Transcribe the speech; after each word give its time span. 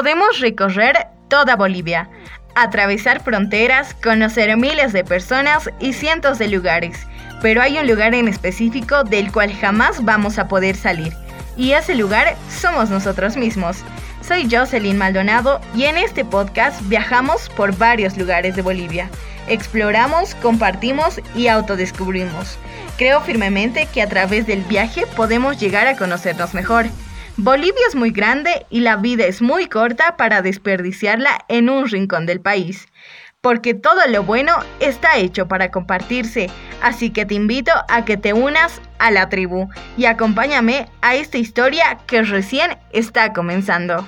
podemos 0.00 0.40
recorrer 0.40 1.08
toda 1.28 1.56
Bolivia, 1.56 2.08
atravesar 2.54 3.22
fronteras, 3.22 3.92
conocer 4.02 4.56
miles 4.56 4.94
de 4.94 5.04
personas 5.04 5.68
y 5.78 5.92
cientos 5.92 6.38
de 6.38 6.48
lugares, 6.48 7.06
pero 7.42 7.60
hay 7.60 7.76
un 7.76 7.86
lugar 7.86 8.14
en 8.14 8.26
específico 8.26 9.04
del 9.04 9.30
cual 9.30 9.52
jamás 9.52 10.02
vamos 10.02 10.38
a 10.38 10.48
poder 10.48 10.74
salir, 10.74 11.12
y 11.54 11.72
ese 11.72 11.94
lugar 11.94 12.34
somos 12.48 12.88
nosotros 12.88 13.36
mismos. 13.36 13.84
Soy 14.26 14.48
Jocelyn 14.50 14.96
Maldonado 14.96 15.60
y 15.74 15.84
en 15.84 15.98
este 15.98 16.24
podcast 16.24 16.80
viajamos 16.88 17.50
por 17.50 17.76
varios 17.76 18.16
lugares 18.16 18.56
de 18.56 18.62
Bolivia. 18.62 19.10
Exploramos, 19.48 20.34
compartimos 20.36 21.20
y 21.34 21.48
autodescubrimos. 21.48 22.56
Creo 22.96 23.20
firmemente 23.20 23.84
que 23.84 24.00
a 24.00 24.08
través 24.08 24.46
del 24.46 24.62
viaje 24.62 25.04
podemos 25.14 25.60
llegar 25.60 25.86
a 25.88 25.98
conocernos 25.98 26.54
mejor. 26.54 26.86
Bolivia 27.42 27.80
es 27.88 27.94
muy 27.94 28.10
grande 28.10 28.66
y 28.68 28.80
la 28.80 28.96
vida 28.96 29.24
es 29.24 29.40
muy 29.40 29.66
corta 29.66 30.18
para 30.18 30.42
desperdiciarla 30.42 31.46
en 31.48 31.70
un 31.70 31.88
rincón 31.88 32.26
del 32.26 32.42
país. 32.42 32.86
Porque 33.40 33.72
todo 33.72 34.06
lo 34.10 34.24
bueno 34.24 34.52
está 34.78 35.16
hecho 35.16 35.48
para 35.48 35.70
compartirse, 35.70 36.50
así 36.82 37.08
que 37.08 37.24
te 37.24 37.32
invito 37.32 37.72
a 37.88 38.04
que 38.04 38.18
te 38.18 38.34
unas 38.34 38.82
a 38.98 39.10
la 39.10 39.30
tribu 39.30 39.70
y 39.96 40.04
acompáñame 40.04 40.90
a 41.00 41.14
esta 41.14 41.38
historia 41.38 41.96
que 42.06 42.20
recién 42.20 42.76
está 42.92 43.32
comenzando. 43.32 44.06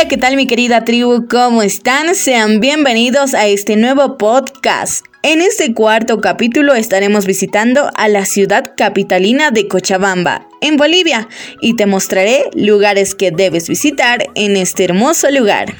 Hola, 0.00 0.08
¿qué 0.08 0.16
tal 0.16 0.34
mi 0.34 0.46
querida 0.46 0.82
tribu? 0.86 1.28
¿Cómo 1.28 1.60
están? 1.60 2.14
Sean 2.14 2.58
bienvenidos 2.58 3.34
a 3.34 3.46
este 3.48 3.76
nuevo 3.76 4.16
podcast. 4.16 5.04
En 5.22 5.42
este 5.42 5.74
cuarto 5.74 6.22
capítulo 6.22 6.74
estaremos 6.74 7.26
visitando 7.26 7.90
a 7.94 8.08
la 8.08 8.24
ciudad 8.24 8.72
capitalina 8.78 9.50
de 9.50 9.68
Cochabamba, 9.68 10.48
en 10.62 10.78
Bolivia, 10.78 11.28
y 11.60 11.76
te 11.76 11.84
mostraré 11.84 12.44
lugares 12.54 13.14
que 13.14 13.30
debes 13.30 13.68
visitar 13.68 14.24
en 14.36 14.56
este 14.56 14.84
hermoso 14.84 15.30
lugar. 15.30 15.74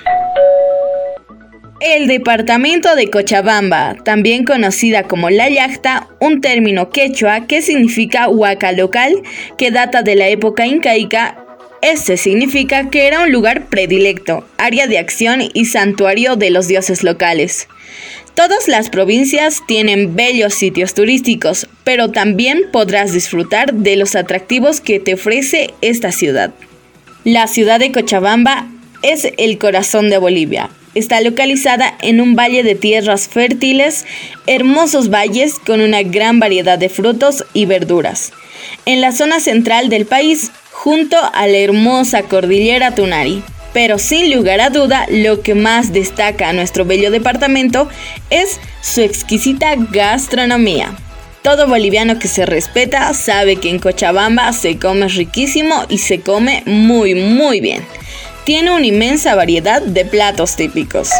El 1.80 2.08
departamento 2.08 2.94
de 2.94 3.08
Cochabamba, 3.08 3.96
también 4.05 4.44
conocida 4.44 5.05
como 5.05 5.30
La 5.30 5.48
Yacta, 5.48 6.08
un 6.20 6.42
término 6.42 6.90
quechua 6.90 7.46
que 7.46 7.62
significa 7.62 8.28
huaca 8.28 8.72
local, 8.72 9.14
que 9.56 9.70
data 9.70 10.02
de 10.02 10.14
la 10.14 10.28
época 10.28 10.66
incaica 10.66 11.39
este 11.83 12.17
significa 12.17 12.91
que 12.91 13.06
era 13.06 13.23
un 13.23 13.33
lugar 13.33 13.67
predilecto, 13.67 14.47
área 14.59 14.86
de 14.86 14.98
acción 14.98 15.41
y 15.55 15.64
santuario 15.64 16.36
de 16.36 16.50
los 16.50 16.69
dioses 16.69 17.03
locales. 17.03 17.69
Todas 18.34 18.69
las 18.69 18.91
provincias 18.91 19.61
tienen 19.67 20.14
bellos 20.14 20.55
sitios 20.55 20.95
turísticos, 20.95 21.69
pero 21.84 22.11
también 22.11 22.62
podrás 22.73 23.12
disfrutar 23.12 23.75
de 23.75 23.97
los 23.97 24.14
atractivos 24.14 24.81
que 24.81 25.01
te 25.01 25.14
ofrece 25.14 25.75
esta 25.81 26.12
ciudad. 26.12 26.53
La 27.25 27.47
ciudad 27.48 27.81
de 27.81 27.92
Cochabamba 27.92 28.69
es 29.03 29.28
el 29.36 29.58
corazón 29.58 30.11
de 30.11 30.19
Bolivia. 30.19 30.70
Está 30.95 31.20
localizada 31.20 31.97
en 32.03 32.20
un 32.20 32.34
valle 32.34 32.62
de 32.62 32.75
tierras 32.75 33.28
fértiles, 33.28 34.06
hermosos 34.47 35.11
valles 35.11 35.58
con 35.58 35.81
una 35.81 36.03
gran 36.03 36.41
variedad 36.41 36.78
de 36.78 36.89
frutos 36.89 37.45
y 37.53 37.67
verduras. 37.67 38.33
En 38.86 39.01
la 39.01 39.12
zona 39.12 39.41
central 39.41 39.89
del 39.89 40.07
país 40.07 40.51
junto 40.83 41.18
a 41.35 41.46
la 41.46 41.58
hermosa 41.58 42.23
cordillera 42.23 42.95
Tunari. 42.95 43.42
Pero 43.74 43.98
sin 43.98 44.35
lugar 44.35 44.63
a 44.63 44.70
duda, 44.70 45.07
lo 45.11 45.42
que 45.42 45.55
más 45.55 45.92
destaca 45.92 46.48
a 46.48 46.52
nuestro 46.55 46.86
bello 46.86 47.11
departamento 47.11 47.89
es 48.30 48.58
su 48.80 49.02
exquisita 49.02 49.74
gastronomía. 49.77 50.96
Todo 51.42 51.69
boliviano 51.69 52.19
que 52.19 52.29
se 52.29 52.46
respeta 52.46 53.13
sabe 53.13 53.57
que 53.57 53.69
en 53.69 53.79
Cochabamba 53.79 54.52
se 54.55 54.79
come 54.79 55.07
riquísimo 55.08 55.85
y 55.90 55.98
se 55.98 56.20
come 56.20 56.63
muy 56.64 57.14
muy 57.14 57.61
bien. 57.61 57.85
Tiene 58.45 58.73
una 58.73 58.86
inmensa 58.86 59.35
variedad 59.35 59.83
de 59.83 60.07
platos 60.07 60.57
típicos. 60.57 61.11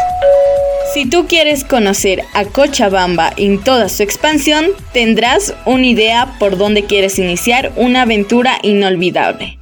Si 0.93 1.05
tú 1.05 1.25
quieres 1.25 1.63
conocer 1.63 2.21
a 2.33 2.43
Cochabamba 2.43 3.31
en 3.37 3.63
toda 3.63 3.87
su 3.87 4.03
expansión, 4.03 4.65
tendrás 4.91 5.55
una 5.65 5.85
idea 5.85 6.35
por 6.37 6.57
dónde 6.57 6.83
quieres 6.83 7.17
iniciar 7.17 7.71
una 7.77 8.01
aventura 8.01 8.57
inolvidable. 8.61 9.57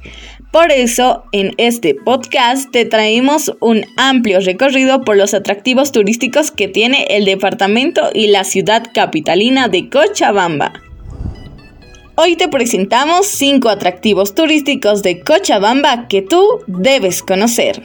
Por 0.50 0.72
eso, 0.72 1.22
en 1.30 1.52
este 1.56 1.94
podcast 1.94 2.72
te 2.72 2.84
traemos 2.84 3.52
un 3.60 3.84
amplio 3.96 4.40
recorrido 4.40 5.02
por 5.02 5.16
los 5.16 5.32
atractivos 5.32 5.92
turísticos 5.92 6.50
que 6.50 6.66
tiene 6.66 7.04
el 7.10 7.24
departamento 7.24 8.10
y 8.12 8.26
la 8.26 8.42
ciudad 8.42 8.82
capitalina 8.92 9.68
de 9.68 9.88
Cochabamba. 9.88 10.72
Hoy 12.16 12.34
te 12.34 12.48
presentamos 12.48 13.28
5 13.28 13.68
atractivos 13.68 14.34
turísticos 14.34 15.04
de 15.04 15.20
Cochabamba 15.20 16.08
que 16.08 16.22
tú 16.22 16.44
debes 16.66 17.22
conocer. 17.22 17.80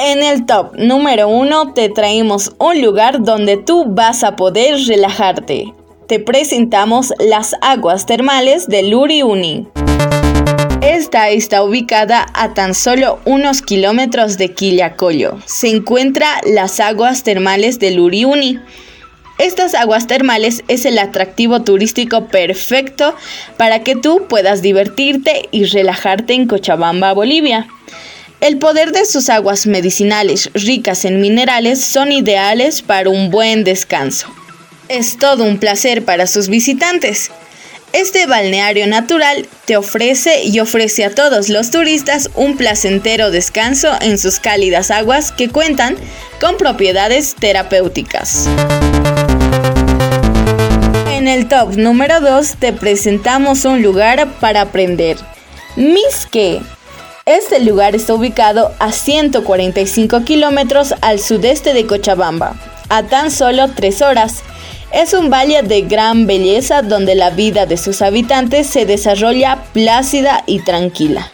En 0.00 0.22
el 0.22 0.46
top 0.46 0.76
número 0.76 1.28
1 1.28 1.72
te 1.74 1.88
traemos 1.88 2.52
un 2.58 2.80
lugar 2.80 3.20
donde 3.24 3.56
tú 3.56 3.84
vas 3.84 4.22
a 4.22 4.36
poder 4.36 4.78
relajarte. 4.86 5.74
Te 6.06 6.20
presentamos 6.20 7.12
las 7.18 7.56
aguas 7.62 8.06
termales 8.06 8.68
de 8.68 8.84
Luriuni. 8.84 9.66
Esta 10.82 11.30
está 11.30 11.64
ubicada 11.64 12.26
a 12.32 12.54
tan 12.54 12.74
solo 12.74 13.18
unos 13.24 13.60
kilómetros 13.60 14.38
de 14.38 14.54
Quillacollo. 14.54 15.38
Se 15.46 15.68
encuentra 15.68 16.28
las 16.46 16.78
aguas 16.78 17.24
termales 17.24 17.80
de 17.80 17.90
Luriuni. 17.90 18.60
Estas 19.38 19.74
aguas 19.74 20.06
termales 20.06 20.62
es 20.68 20.84
el 20.84 21.00
atractivo 21.00 21.62
turístico 21.62 22.26
perfecto 22.28 23.16
para 23.56 23.82
que 23.82 23.96
tú 23.96 24.26
puedas 24.28 24.62
divertirte 24.62 25.48
y 25.50 25.64
relajarte 25.64 26.34
en 26.34 26.46
Cochabamba, 26.46 27.14
Bolivia. 27.14 27.66
El 28.40 28.58
poder 28.58 28.92
de 28.92 29.04
sus 29.04 29.30
aguas 29.30 29.66
medicinales 29.66 30.50
ricas 30.54 31.04
en 31.04 31.20
minerales 31.20 31.82
son 31.82 32.12
ideales 32.12 32.82
para 32.82 33.10
un 33.10 33.32
buen 33.32 33.64
descanso. 33.64 34.28
Es 34.88 35.18
todo 35.18 35.42
un 35.42 35.58
placer 35.58 36.04
para 36.04 36.28
sus 36.28 36.48
visitantes. 36.48 37.32
Este 37.92 38.26
balneario 38.26 38.86
natural 38.86 39.48
te 39.64 39.76
ofrece 39.76 40.44
y 40.44 40.60
ofrece 40.60 41.04
a 41.04 41.10
todos 41.10 41.48
los 41.48 41.72
turistas 41.72 42.30
un 42.36 42.56
placentero 42.56 43.32
descanso 43.32 43.90
en 44.00 44.18
sus 44.18 44.38
cálidas 44.38 44.92
aguas 44.92 45.32
que 45.32 45.48
cuentan 45.48 45.96
con 46.40 46.56
propiedades 46.58 47.34
terapéuticas. 47.34 48.46
En 51.10 51.26
el 51.26 51.48
top 51.48 51.76
número 51.76 52.20
2 52.20 52.54
te 52.60 52.72
presentamos 52.72 53.64
un 53.64 53.82
lugar 53.82 54.28
para 54.38 54.60
aprender. 54.60 55.16
Misque 55.74 56.60
este 57.28 57.60
lugar 57.60 57.94
está 57.94 58.14
ubicado 58.14 58.72
a 58.78 58.90
145 58.90 60.24
kilómetros 60.24 60.94
al 61.02 61.20
sudeste 61.20 61.74
de 61.74 61.86
Cochabamba, 61.86 62.56
a 62.88 63.02
tan 63.02 63.30
solo 63.30 63.68
3 63.68 64.00
horas. 64.00 64.42
Es 64.92 65.12
un 65.12 65.28
valle 65.28 65.62
de 65.62 65.82
gran 65.82 66.26
belleza 66.26 66.80
donde 66.80 67.14
la 67.14 67.28
vida 67.28 67.66
de 67.66 67.76
sus 67.76 68.00
habitantes 68.00 68.66
se 68.66 68.86
desarrolla 68.86 69.58
plácida 69.74 70.42
y 70.46 70.60
tranquila. 70.60 71.30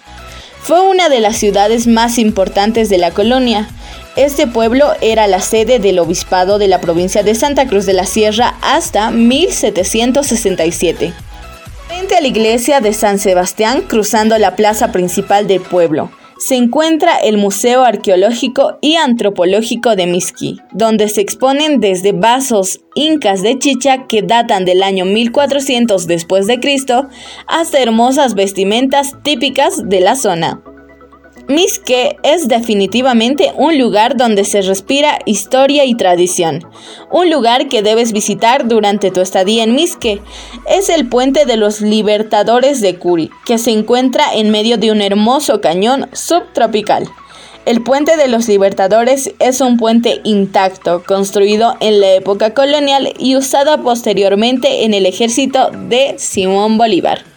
Fue 0.63 0.81
una 0.81 1.09
de 1.09 1.21
las 1.21 1.37
ciudades 1.37 1.87
más 1.87 2.19
importantes 2.19 2.89
de 2.89 2.99
la 2.99 3.13
colonia. 3.13 3.69
Este 4.17 4.49
pueblo 4.49 4.95
era 5.01 5.29
la 5.29 5.41
sede 5.41 5.79
del 5.79 6.01
obispado 6.01 6.59
de 6.59 6.67
la 6.67 6.81
provincia 6.81 7.23
de 7.23 7.37
Santa 7.37 7.69
Cruz 7.69 7.87
de 7.87 7.93
la 7.93 8.07
Sierra 8.07 8.57
hasta 8.63 9.13
1767 9.13 11.13
a 12.13 12.21
la 12.21 12.29
iglesia 12.29 12.81
de 12.81 12.93
San 12.93 13.19
Sebastián, 13.19 13.83
cruzando 13.89 14.37
la 14.37 14.57
plaza 14.57 14.93
principal 14.93 15.47
del 15.47 15.61
pueblo, 15.61 16.11
se 16.39 16.57
encuentra 16.57 17.17
el 17.17 17.39
Museo 17.39 17.85
Arqueológico 17.85 18.79
y 18.83 18.97
Antropológico 18.97 19.97
de 19.97 20.07
Misqui, 20.07 20.61
donde 20.73 21.09
se 21.09 21.23
exponen 21.23 21.81
desde 21.81 22.13
vasos 22.13 22.81
incas 22.95 23.43
de 23.43 23.59
chicha 23.59 24.07
que 24.07 24.23
datan 24.23 24.65
del 24.65 24.83
año 24.83 25.07
1400 25.07 26.07
después 26.07 26.47
de 26.47 26.61
Cristo 26.61 27.09
hasta 27.47 27.81
hermosas 27.81 28.35
vestimentas 28.35 29.15
típicas 29.23 29.89
de 29.89 30.01
la 30.01 30.17
zona. 30.17 30.63
Misque 31.49 32.17
es 32.23 32.49
definitivamente 32.49 33.53
un 33.57 33.79
lugar 33.79 34.17
donde 34.17 34.45
se 34.45 34.63
respira 34.63 35.19
historia 35.27 35.85
y 35.85 35.95
tradición. 35.95 36.67
Un 37.11 37.31
lugar 37.31 37.69
que 37.69 37.83
debes 37.83 38.13
visitar 38.13 38.67
durante 38.67 39.11
tu 39.11 39.21
estadía 39.21 39.65
en 39.65 39.75
Misque 39.75 40.23
es 40.67 40.89
el 40.89 41.07
puente 41.07 41.45
de 41.45 41.59
los 41.59 41.83
Libertadores 41.83 42.81
de 42.81 42.99
Curi, 42.99 43.31
que 43.45 43.59
se 43.59 43.73
encuentra 43.73 44.25
en 44.35 44.51
medio 44.51 44.79
de 44.79 44.91
un 44.91 45.03
hermoso 45.03 45.61
cañón 45.61 46.09
subtropical. 46.15 47.11
El 47.67 47.83
puente 47.83 48.17
de 48.17 48.29
los 48.29 48.49
Libertadores 48.49 49.35
es 49.39 49.61
un 49.61 49.77
puente 49.77 50.23
intacto, 50.25 51.03
construido 51.05 51.77
en 51.81 52.01
la 52.01 52.15
época 52.15 52.55
colonial 52.55 53.13
y 53.19 53.37
usado 53.37 53.83
posteriormente 53.83 54.85
en 54.85 54.95
el 54.95 55.05
ejército 55.05 55.71
de 55.71 56.15
Simón 56.17 56.79
Bolívar. 56.79 57.34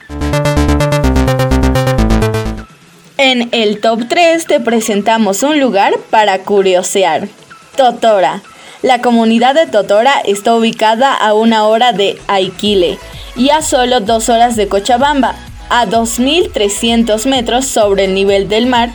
En 3.19 3.49
el 3.51 3.81
top 3.81 4.03
3 4.07 4.45
te 4.45 4.59
presentamos 4.59 5.41
un 5.41 5.59
lugar 5.59 5.97
para 6.11 6.37
curiosear. 6.43 7.27
Totora. 7.75 8.43
La 8.83 9.01
comunidad 9.01 9.55
de 9.55 9.65
Totora 9.65 10.21
está 10.23 10.53
ubicada 10.53 11.15
a 11.15 11.33
una 11.33 11.65
hora 11.65 11.93
de 11.93 12.21
Aikile 12.27 12.99
y 13.35 13.49
a 13.49 13.63
solo 13.63 14.01
dos 14.01 14.29
horas 14.29 14.55
de 14.55 14.67
Cochabamba, 14.67 15.33
a 15.69 15.87
2.300 15.87 17.25
metros 17.25 17.65
sobre 17.65 18.05
el 18.05 18.13
nivel 18.13 18.49
del 18.49 18.67
mar. 18.67 18.91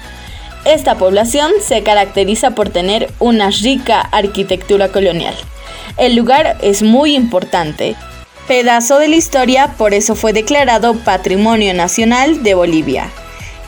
Esta 0.64 0.94
población 0.94 1.50
se 1.60 1.82
caracteriza 1.82 2.52
por 2.52 2.70
tener 2.70 3.10
una 3.18 3.50
rica 3.50 4.00
arquitectura 4.00 4.90
colonial. 4.90 5.34
El 5.96 6.14
lugar 6.14 6.58
es 6.62 6.84
muy 6.84 7.16
importante. 7.16 7.96
Pedazo 8.46 9.00
de 9.00 9.08
la 9.08 9.16
historia, 9.16 9.74
por 9.76 9.94
eso 9.94 10.14
fue 10.14 10.32
declarado 10.32 10.94
Patrimonio 10.94 11.74
Nacional 11.74 12.44
de 12.44 12.54
Bolivia. 12.54 13.10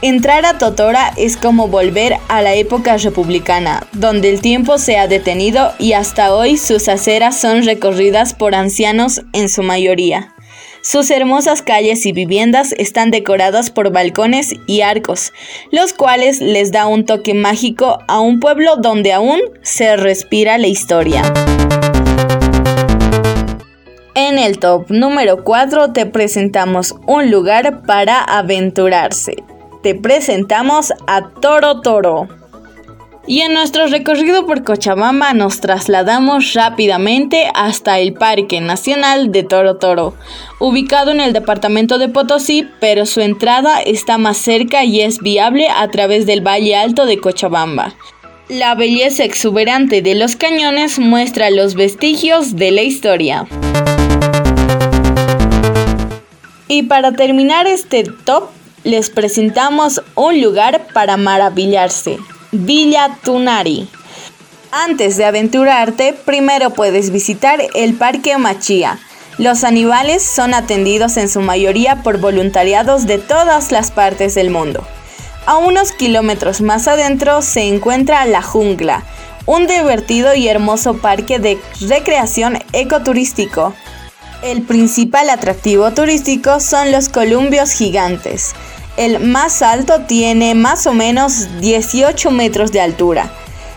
Entrar 0.02 0.44
a 0.44 0.58
Totora 0.58 1.12
es 1.16 1.36
como 1.36 1.68
volver 1.68 2.16
a 2.28 2.42
la 2.42 2.54
época 2.54 2.96
republicana, 2.98 3.86
donde 3.92 4.28
el 4.28 4.40
tiempo 4.40 4.76
se 4.78 4.98
ha 4.98 5.08
detenido 5.08 5.72
y 5.78 5.92
hasta 5.92 6.34
hoy 6.34 6.58
sus 6.58 6.88
aceras 6.88 7.40
son 7.40 7.64
recorridas 7.64 8.34
por 8.34 8.54
ancianos 8.54 9.22
en 9.32 9.48
su 9.48 9.62
mayoría. 9.62 10.34
Sus 10.82 11.10
hermosas 11.10 11.62
calles 11.62 12.04
y 12.04 12.12
viviendas 12.12 12.74
están 12.76 13.10
decoradas 13.10 13.70
por 13.70 13.90
balcones 13.90 14.54
y 14.66 14.82
arcos, 14.82 15.32
los 15.70 15.94
cuales 15.94 16.42
les 16.42 16.72
da 16.72 16.86
un 16.86 17.06
toque 17.06 17.32
mágico 17.32 18.00
a 18.06 18.20
un 18.20 18.40
pueblo 18.40 18.76
donde 18.76 19.14
aún 19.14 19.40
se 19.62 19.96
respira 19.96 20.58
la 20.58 20.66
historia. 20.66 21.22
En 24.14 24.38
el 24.38 24.58
top 24.58 24.90
número 24.90 25.42
4 25.42 25.92
te 25.92 26.04
presentamos 26.04 26.94
un 27.06 27.30
lugar 27.30 27.82
para 27.86 28.20
aventurarse 28.20 29.36
te 29.84 29.94
presentamos 29.94 30.94
a 31.06 31.28
Toro 31.28 31.82
Toro. 31.82 32.26
Y 33.26 33.42
en 33.42 33.52
nuestro 33.52 33.86
recorrido 33.86 34.46
por 34.46 34.64
Cochabamba 34.64 35.34
nos 35.34 35.60
trasladamos 35.60 36.54
rápidamente 36.54 37.50
hasta 37.54 37.98
el 37.98 38.14
Parque 38.14 38.62
Nacional 38.62 39.30
de 39.30 39.42
Toro 39.42 39.76
Toro, 39.76 40.14
ubicado 40.58 41.10
en 41.10 41.20
el 41.20 41.34
departamento 41.34 41.98
de 41.98 42.08
Potosí, 42.08 42.66
pero 42.80 43.04
su 43.04 43.20
entrada 43.20 43.82
está 43.82 44.16
más 44.16 44.38
cerca 44.38 44.84
y 44.84 45.02
es 45.02 45.18
viable 45.18 45.68
a 45.68 45.86
través 45.88 46.24
del 46.24 46.40
Valle 46.40 46.76
Alto 46.76 47.04
de 47.04 47.18
Cochabamba. 47.18 47.94
La 48.48 48.74
belleza 48.74 49.24
exuberante 49.24 50.00
de 50.00 50.14
los 50.14 50.34
cañones 50.34 50.98
muestra 50.98 51.50
los 51.50 51.74
vestigios 51.74 52.56
de 52.56 52.70
la 52.70 52.82
historia. 52.82 53.46
Y 56.68 56.84
para 56.84 57.12
terminar 57.12 57.66
este 57.66 58.04
top, 58.04 58.44
les 58.84 59.08
presentamos 59.08 60.02
un 60.14 60.40
lugar 60.42 60.86
para 60.92 61.16
maravillarse, 61.16 62.18
Villa 62.52 63.18
Tunari. 63.24 63.88
Antes 64.70 65.16
de 65.16 65.24
aventurarte, 65.24 66.12
primero 66.12 66.70
puedes 66.70 67.10
visitar 67.10 67.60
el 67.74 67.94
Parque 67.94 68.36
Machía. 68.36 68.98
Los 69.38 69.64
animales 69.64 70.22
son 70.22 70.52
atendidos 70.52 71.16
en 71.16 71.28
su 71.28 71.40
mayoría 71.40 72.02
por 72.02 72.18
voluntariados 72.18 73.06
de 73.06 73.18
todas 73.18 73.72
las 73.72 73.90
partes 73.90 74.34
del 74.34 74.50
mundo. 74.50 74.86
A 75.46 75.56
unos 75.56 75.92
kilómetros 75.92 76.60
más 76.60 76.86
adentro 76.86 77.40
se 77.42 77.62
encuentra 77.62 78.24
La 78.26 78.42
Jungla, 78.42 79.02
un 79.46 79.66
divertido 79.66 80.34
y 80.34 80.48
hermoso 80.48 80.98
parque 80.98 81.38
de 81.38 81.58
recreación 81.80 82.58
ecoturístico. 82.72 83.74
El 84.42 84.62
principal 84.62 85.30
atractivo 85.30 85.90
turístico 85.92 86.60
son 86.60 86.92
los 86.92 87.08
columbios 87.08 87.72
gigantes. 87.72 88.54
El 88.96 89.18
más 89.18 89.62
alto 89.62 90.02
tiene 90.06 90.54
más 90.54 90.86
o 90.86 90.94
menos 90.94 91.48
18 91.60 92.30
metros 92.30 92.70
de 92.70 92.80
altura. 92.80 93.30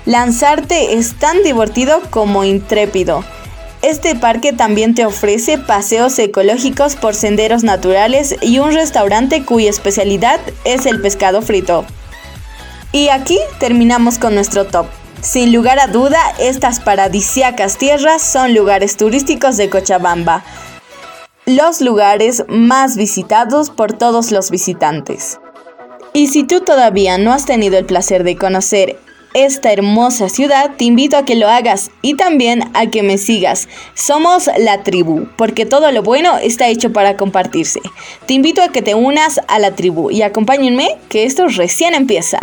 Lanzarte 0.06 0.94
es 0.94 1.16
tan 1.16 1.42
divertido 1.42 2.02
como 2.12 2.44
intrépido. 2.44 3.26
Este 3.82 4.16
parque 4.16 4.54
también 4.54 4.94
te 4.94 5.06
ofrece 5.06 5.58
paseos 5.58 6.18
ecológicos 6.20 6.96
por 6.96 7.16
senderos 7.16 7.64
naturales 7.64 8.36
y 8.42 8.60
un 8.60 8.74
restaurante 8.74 9.44
cuya 9.44 9.70
especialidad 9.70 10.40
es 10.66 10.86
el 10.86 11.02
pescado 11.02 11.42
frito. 11.42 11.84
Y 12.92 13.10
aquí 13.10 13.40
terminamos 13.60 14.20
con 14.20 14.36
nuestro 14.36 14.66
top. 14.66 14.86
Sin 15.22 15.52
lugar 15.52 15.80
a 15.80 15.88
duda, 15.88 16.20
estas 16.40 16.80
paradisiacas 16.80 17.78
tierras 17.78 18.22
son 18.22 18.54
lugares 18.54 18.98
turísticos 18.98 19.58
de 19.58 19.70
Cochabamba 19.70 20.44
los 21.48 21.80
lugares 21.80 22.44
más 22.50 22.98
visitados 22.98 23.70
por 23.70 23.94
todos 23.94 24.32
los 24.32 24.52
visitantes. 24.52 25.40
Y 26.12 26.28
si 26.28 26.44
tú 26.44 26.60
todavía 26.60 27.18
no 27.18 27.32
has 27.32 27.46
tenido 27.46 27.78
el 27.78 27.86
placer 27.86 28.26
de 28.26 28.36
conocer 28.36 29.00
esta 29.34 29.72
hermosa 29.72 30.28
ciudad, 30.28 30.72
te 30.78 30.84
invito 30.84 31.16
a 31.16 31.24
que 31.24 31.36
lo 31.36 31.48
hagas 31.48 31.90
y 32.02 32.16
también 32.16 32.70
a 32.74 32.88
que 32.88 33.02
me 33.02 33.18
sigas. 33.18 33.70
Somos 33.94 34.50
la 34.58 34.84
tribu, 34.84 35.30
porque 35.38 35.66
todo 35.66 35.90
lo 35.94 36.04
bueno 36.04 36.38
está 36.38 36.68
hecho 36.68 36.92
para 36.92 37.16
compartirse. 37.16 37.80
Te 38.26 38.34
invito 38.34 38.62
a 38.62 38.68
que 38.68 38.82
te 38.82 38.94
unas 38.94 39.40
a 39.48 39.60
la 39.60 39.74
tribu 39.74 40.12
y 40.12 40.24
acompáñenme 40.24 40.98
que 41.08 41.24
esto 41.24 41.48
recién 41.48 41.94
empieza. 41.94 42.40